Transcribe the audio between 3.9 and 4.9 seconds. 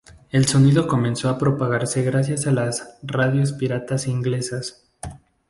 inglesas.